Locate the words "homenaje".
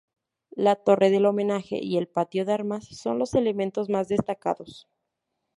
1.27-1.77